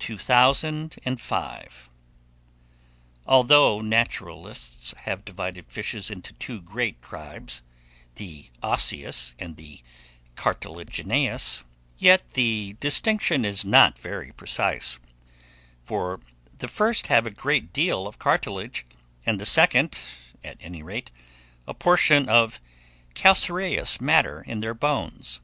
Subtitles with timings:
[0.00, 1.88] 205.
[3.28, 7.62] ALTHOUGH NATURALISTS HAVE DIVIDED FISHES into two great tribes,
[8.16, 9.82] the osseous and the
[10.34, 11.62] cartilaginous,
[11.96, 14.98] yet the distinction is not very precise;
[15.84, 16.18] for
[16.58, 18.84] the first have a great deal of cartilage,
[19.24, 19.96] and the second,
[20.42, 21.12] at any rate,
[21.68, 22.60] a portion of
[23.14, 25.38] calcareous matter in their bones.